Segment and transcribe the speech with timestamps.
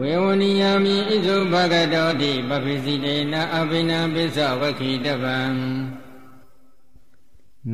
[0.00, 5.36] ဝေဝနိယာမိဣဇုဘဂတောတိပပိစိတေနအဘိနံပိစ္ဆဝခိတပံ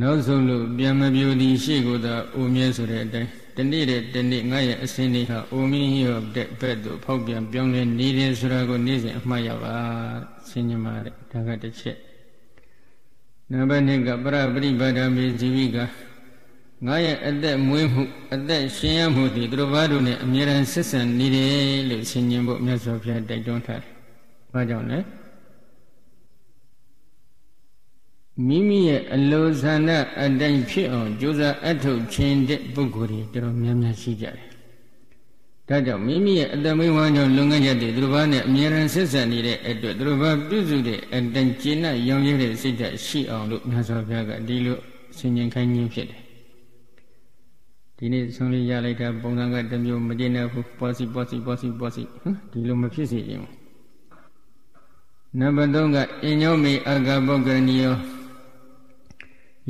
[0.00, 9.76] နောက်ဆုံးလို့ပြန်မပြူသည်ရှိကိုသာအိုမြဲဆိုတဲ့အတိုင်းတနေ့တဲ့တနေ့ငါရဲ့အစင်းလေးဟာအိုမင်းရောတဲ့ဘက်သို့ဖောက်ပြန်ပြောင်းလဲနေတယ်ဆိုတာကိုနေ့စဉ်အမှတ်ရပါ
[10.48, 11.96] ဆင်ញင်ပါတဲ့ဒါကတစ်ချက်
[13.50, 15.78] နံပါတ်2ကပရပရိပါဒမေဇီဝိက
[16.84, 18.02] ငါရဲ့အသက်မွေးမှု
[18.34, 23.92] အသက်ရှင်ရမှုဒီသူတို့ဘာတို့နဲ့အမြဲတမ်းဆက်ဆံနေတယ်လို့ဆင်ញင်ဖို့မြတ်စွာဘုရားတိုက်တွန်းထားတယ်။
[24.52, 24.98] ဘာကြောင့်လဲ
[28.46, 29.90] မိမိရဲ့အလိုဆန္ဒ
[30.22, 34.46] အတိုင်းဖြစ်အောင်ကြိုးစားအထုတ်ခြင်းတဲ့ပုဂ္ဂိုလ်တွေတော်တော်များများရှိကြတယ်။
[35.68, 44.78] ဒါကြောင့်မိမိရဲ့အတမိဝမ်းကြောင့်လုံငန်းချက်တွေသူတို့ဘာနဲ့အမြဲတမ်းဆက်ဆံနေတဲ့အတွက်သူတို့ဘာပြုစုတဲ့အတိုင်းကျင့်နဲ့ရောင်ရတဲ့စိတ်ဓာတ်ရှိအောင်လို့မြတ်စွာဘုရားကဒီလို
[45.18, 46.25] ဆင်ញင်ခိုင်းခြင်းဖြစ်တယ်
[47.98, 53.46] ဒီနေ့ဆုံးလေးရလိုက်တာပုံစံကတစ်မျိုးမကျင်တဲ့ဘူးပေါ်စီပေါ်စီပေါ်စီပေါ်စီဟမ်ဒီလိုမဖြစ်စေခြင်း
[55.38, 57.94] နံပါတ်3ကအင်ညောမေအာဂပုဂ္ဂရဏီယော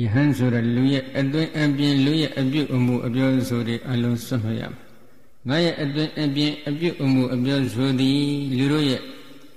[0.01, 4.75] ယဟန်ဆိုတဲ့လူရဲ့အတွင်းအပြင်လူရဲ့အပြုအမူအပြောဆိုတွေအလုံးစွန့်လွှတ်ရမယ်
[5.47, 8.21] ငါရဲ့အတွင်းအပြင်အပြုအမူအပြောဆိုသည်
[8.57, 9.01] လူတို့ရဲ့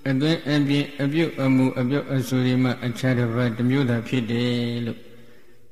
[0.09, 4.99] အတွင်းအပြင်အပြုအမူအပြောအဆိုတွေမှာအခြားတစ်ပါးတစ်မျိုးသာဖြစ်တယ်လို့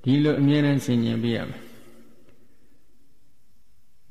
[0.02, 1.67] ဒီလိုအမြဲတမ်းဆင်ញင်ပြရမယ်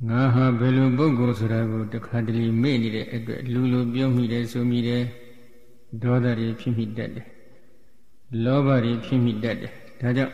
[0.06, 5.04] ငါဟာဘယ်လိုပုဂ္ဂိုလ်ဆိုတာကိုတခါတလေမေ့နေတဲ့အတွက်လူလိုပြောမိတယ်ဆိုမိတယ်
[6.04, 7.26] ဒေါသတွေဖြစ်မိတတ်တယ်
[8.44, 10.34] လောဘတွေဖြစ်မိတတ်တယ်ဒါကြောင့်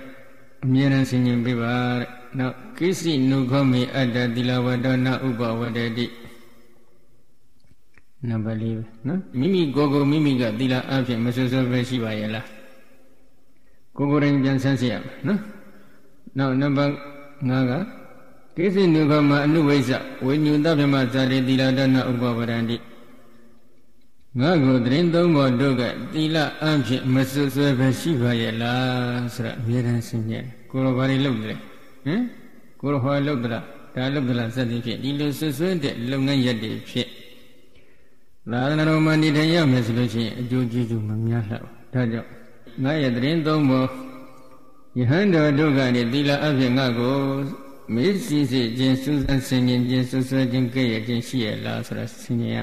[0.64, 6.06] အမြဲတမ်းဆင်ញင်ပေးပါတဲ့နောက်ကိစီနုခောမေအတ္တသီလဝတ္တနာဥပဝတ္တတိ
[8.28, 12.48] နံပါတ်၄ပဲနော်မိမိကိုယ်ကိုမိမိကသီလအဖြစ်မဆွဆွပဲရှိပါရဲ့လား
[13.98, 15.40] ကိုယ်ကိုယ်တိုင်ပြန်ဆန်းစစ်ရမယ်နော်
[16.38, 16.94] နောက်နံပါတ်
[17.50, 18.03] 5က
[18.58, 19.92] ကိစ္စနုခမအနုဝိဇ္ဇ
[20.26, 22.78] ဝိညုတဗ္ဗမဇာတိသီလဒနာဥပဝရန္တိ
[24.40, 25.82] ငါကိုတရင်သုံးပေါ်တို့က
[26.14, 31.58] သီလအဖြစ်မစွဆွဲပဲရှိပါရဲ့လားဆိုတော့အမြဲတမ်းဆင်ញဲကိုရောဘာတွေလုပ်တယ်
[32.06, 32.22] ဟမ်
[32.80, 33.64] ကိုရောဟောလုပ်သလား
[33.96, 37.08] ဒါလုပ်သလားစသည်ဖြင့်ဒီလိုစွဆွဲတဲ့လုပ်ငန်းရက်တွေဖြစ်
[38.52, 42.30] သာသနာတော်မှာနေထိုင်ရမယ်ဆိုလို့ရှိရင်အကျိုးကျေးဇူးမများလှဘူးဒါကြောင့်
[42.84, 43.88] ငါရဲ့တရင်သုံးပေါ်
[44.98, 47.16] ယဟန်တော်တို့ကနေသီလအဖြစ်ငါကို
[47.96, 52.58] မေ့စီစီခြင်းစူးစမ်းဆင်ခြင်ခြင်းဆွဆွဲခြင်းကြဲ့ရခြင်းရှိရလားဆိုတာဆင်ခြင်ရ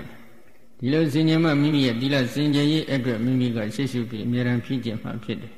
[0.78, 5.52] ဒီလိုဆင်ခြင်မှမိမိရဲ့သီလစင်ကြယ်ရေးအတွက်မိမိကရှေ့ရှုပြီးအမြဲတမ်းဖြည့်ကျင့်မှဖြစ်တယ်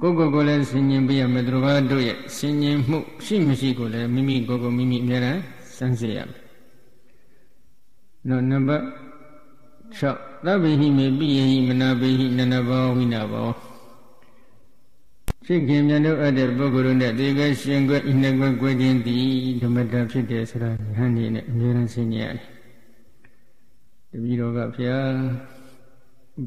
[0.00, 5.40] ကိုယ်ကိုယ်ကိုလည်းဆင်ញင်ပြရမယ်သူတို့တို့ရဲ့ဆင်ញင်မှုရှိမရှိကိုလည်းမိမိကိုယ်ကိုမိမိအမြဲတမ်း
[5.76, 6.40] စမ်းစစ်ရမယ်။
[8.28, 8.84] နောက်နံပါတ်
[9.98, 13.48] 6သဗ္ဗိဟိမေပိယဟိမနာပိဟိနနဘောဝိနာဘော
[15.48, 19.26] ဖြစ်ခင်မြတ်တို့အပ်တဲ့ပုဂ္ဂိုလ်တို့နဲ့ဒီကရှင်ခွဲဤနှစ်ခွဲခွဲခြင်းသည်
[19.62, 22.46] ဓမ္မတာဖြစ်တယ်ဆိုတာဟန်နေနဲ့အမြဲတမ်းဆင်ញရတယ်
[24.10, 25.10] တပည့်တော်ကဖျား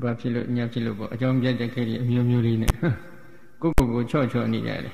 [0.02, 2.72] ဘာဖြစ်လို့ညာဖြစ်လို့ပေါ့အကြောင်းပြတဲ့ခဲလေးအမျိုးမျိုးလေးနဲ့
[3.62, 4.94] ကိုကိုကိုချော့ချော့နေကြတယ်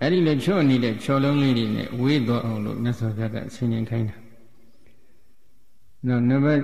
[0.00, 4.16] အဲ့ဒီလိုချော့နေတဲ့ချော်လုံးလေးတွေနဲ့ဝေးသွားအောင်လို့မြတ်စွာဘုရားကဆင်ញင်ခိုင်းတာ
[6.06, 6.62] နောက်နံပါတ်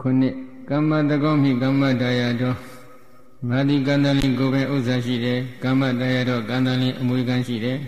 [0.00, 2.56] 9ကမ္မတကောမိကမ္မဒါယတော်
[3.46, 7.78] ငါဒီကန္တလင်ကိုယ်ပဲဥစ္စာရှိတယ်ကမ္မတရားတော့ကန္တလင်အမွေခံရှိတယ်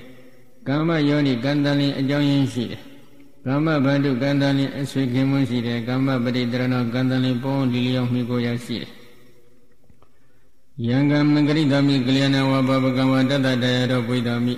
[0.69, 2.81] ကမ္မယောနိကန္တလင်အကြောင်းရင်းရှိတယ်
[3.47, 8.93] ကမ္မဗန္ဓုကန္တလင်အဆွေခင်မွန်းရှိတယ်ကမ္မပရိတရဏကန္တလင်ပေါင်းလီလျောင်းမိကိုရရှိတယ်
[10.87, 14.55] ယံကမင်္ဂရိတမိကလျာဏဝဘဘကဝတတတရားတော့ပွေတော်မိ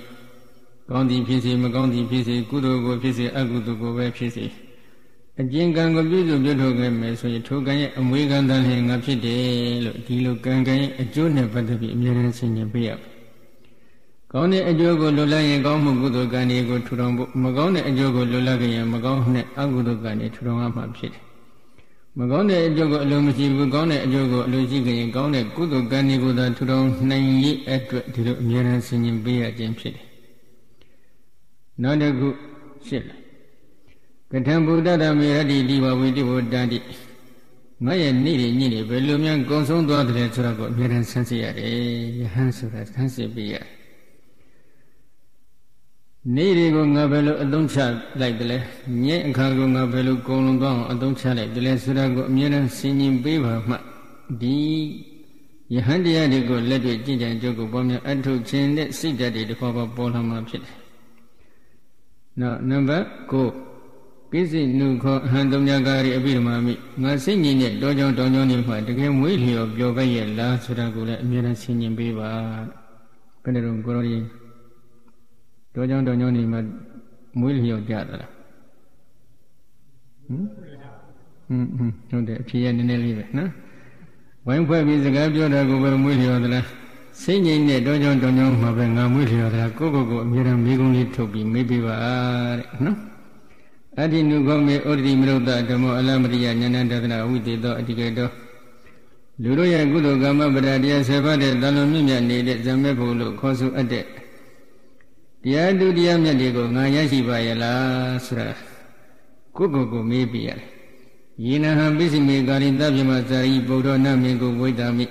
[0.89, 4.45] ကောင်းသည်ဖြစ်စေမကောင်းသည်ဖြစ်စေကုသိုလ်ကိုဖြစ်စေအကုသိုလ်ကိုပဲဖြစ်စေ
[5.41, 9.41] အကျဉ်ကံကိုပြုစုပြုထုတ်ခဲ့မယ်ဆိုရင်ထိုကံရဲ့အမွေကံတန်လျင်ငါဖြစ်တယ်
[9.85, 12.99] လို့ဒီလိုကံကံရဲ့အကျိုးနဲ့ပတ်သက်ပြီးအမြဲတမ်းဆင်ခြင်ပေးရမယ်။
[14.31, 21.23] ကောင်းတဲ့အကျိုးကိုလွတ်လပ်ရင်ကောင်းမှုကုသိုလ်ကံတွေကိုထူထောင်ဖို့မကောင်းတဲ့အကျိုးကိုလွတ်လပ်ရင်မကောင်းတဲ့အကုသိုလ်ကံတွေထူထောင်ရမှာဖြစ်တယ်။
[22.19, 30.05] မကောင်းတဲ့အကျိုးကိုအလိုမရှိဘူးကောင်းတဲ့အကျိုးကိုအလိုရှိရင်ကောင်းတဲ့ကုသိုလ်ကံတွေကိုသာထူထောင်နိုင်ရေးအတွက်ဒီလိုအမြဲတမ်းဆင်ခြင်ပေးရခြင်းဖြစ်တယ်။
[31.81, 32.27] နောက်တစ်ခု
[32.87, 33.22] ရှင်းလား
[34.35, 36.79] ကထံဗုဒ္ဓဓမ္မေရတိဒီဘဝိတိဝတ္တတိ
[37.85, 41.69] ငါရဲ့နေ့တွေညနေဘယ်လိုများကုံဆုံးသွားတယ်ဆိုတော့ကိုအမြဲတမ်းဆန်းစစ်ရတယ်
[42.19, 43.55] ယဟန်ဆိုတာဆန်းစစ်ပေးရ
[46.35, 47.77] နေ့တွေကိုငါဘယ်လိုအသုံးချ
[48.19, 48.59] လိုက်တယ်လဲ
[49.03, 53.75] ညအခါကိုငါဘယ်လိုကုံလုံးသွားအောင်အသုံးချလိုက်တယ်လဲဆိုတာကိုအမြဲတမ်းဆင်ခြင်ပေးပါမှ
[54.41, 54.57] ဒီ
[55.73, 60.75] ယဟန်တရားတွေကိုလက်တွေ့ကြင်ကြံကြုတ်ကိုပေါ်များအထုတ်ခြင်းတဲ့စိတ်ဓာတ်တွေတစ်ခေါက်ပေါ်လာမှာဖြစ်တယ်။
[62.39, 63.72] နောက်နံပါတ်9
[64.33, 72.31] ကိစိနုခောအဟံတုံညာကာရီအပိဓမ္မာမိငါစိတ်ညင်တဲ့တောကြောင်တောင်ကြောင်နေမှာတကယ်မွေးလျော်ပျော်ပဲ့ရဲ့လားဆိုတာကိုလည်းအမြဲတမ်းဆင်ញင်ပေးပါ
[73.43, 74.15] ဘယ်နဲ့တော့ကိုရောဒီ
[75.73, 76.59] တောကြောင်တောင်ကြောင်နေမှာ
[77.39, 78.31] မွေးလျော်ကြသလား
[80.25, 80.29] ဟ
[81.47, 83.49] ဟမ်ဟွန်းဟုတ်တယ်အဖြေရနည်းနည်းလေးပဲနော်
[84.47, 86.65] ဝိုင်းဖွဲ့ပြီးစကားပြောတာကိုပဲမွေးလျော်သလား
[87.21, 91.95] စိတ်ငြိမ်တဲ့တောကြောင့်တောကြောင့်မှာပဲငါမွေးလျော်သလားကိုယ့်ကိုယ်ကိုအမြဲတမ်းမိကုံးလေးထုတ်ပြီးမေးပြပါ
[92.59, 93.12] တဲ့နော်
[93.99, 98.29] အတ္တိနုခောမေဩဒိမရုဒ္ဒဓမ္မောအလမရိယဉာဏတဒနာဝိတေသောအတ္တိကေတော
[99.41, 104.05] လူတို့ရဲ့ကုသိုလ်ကမ္မပဒတရားဆေဖတ်တဲ့တန်လွန်မြင့်မြတ်နေတဲ့ဇမေဖို့လို့ခေါ်ဆိုအပ်တဲ့
[105.43, 108.47] တရားသူတရားမြတ်တွေကိုငါရရှိပါရဲ့လားဆိုတာ
[109.57, 110.67] ကိုယ့်ကိုယ်ကိုမေးပြရတယ်
[111.45, 115.05] ယေနဟံပိစိမေကာရိတပြမဇာယိဗုဒ္ဓနာမေကိုဝိတာမိ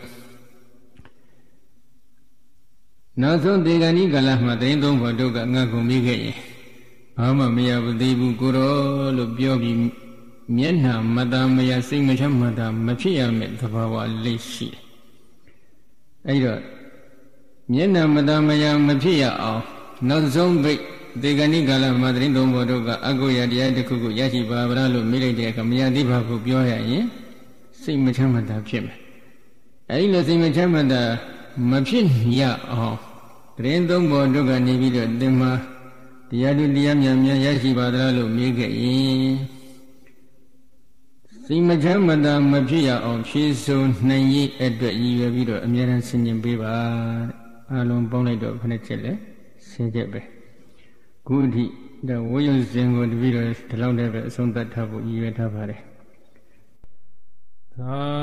[3.20, 6.36] နောက်ဆုံးဒေဂဏီကလမှာတရင်သုံးဖို့တို့ကငါ့ကိုမေးခဲ့ရင်
[7.18, 8.74] ဘာမှမရဘူးသေးဘူးကိုရော
[9.16, 9.76] လို့ပြောပြီး
[10.56, 13.94] မျက်နှာမတမယစိတ်မချမ်းမတာမဖြစ်ရမယ့်သဘာဝ
[14.24, 14.82] လေးရှိတယ်။
[16.28, 16.60] အဲဒီတော့
[17.72, 19.62] မျက်နှာမတမယမဖြစ်ရအောင်
[20.08, 20.80] နောက်ဆုံးဘိတ်
[21.22, 27.04] ဒေဂဏိကာလမှာတရင်သုံးဖို့တို့ကအကုရတရားတစ်ခုခုရရှိပါဗလားလို့မေးလိုက်တဲ့အခါမရသေးပါဘူးပြောရရင်
[27.82, 28.98] စိတ်မချမ်းမတာဖြစ်မယ်။
[29.90, 31.02] အဲဒီလိုစိတ်မချမ်းမတာ
[31.70, 32.04] မဖြစ်
[32.40, 32.96] ရအောင်
[33.56, 35.50] တရင်သုံးဖို့တို့ကနေပြီးတော့သင်မှာ
[36.32, 39.34] တရားသူတရားမြတ်များရရှိပါသလားလို့မေးခဲ့ရင်
[41.44, 46.74] စိတ်မချမ်းမသာမဖြစ်ရအောင်ဖြည့်ဆို့နိုင်ရေးအတွက်ရည်ရွယ်ပြီးတော့အမြဲတမ်းဆင်ခြင်ပေးပါ
[47.68, 49.12] တဲ့အလုံးပေါင်းလိုက်တော့ခဏချက်လဲ
[49.68, 50.20] ဆင်းချက်ပဲ
[51.26, 51.64] ခုအထိ
[52.08, 55.80] ဒါဝိယုစဉ်ကိုတပည့်တော်ဒီလောက်တည်းပဲအဆုံးသတ်ထားဖို့ရည်ရွယ်ထားပါတယ်
[57.74, 58.21] သာ